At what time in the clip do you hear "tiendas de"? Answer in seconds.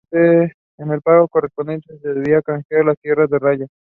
2.97-3.37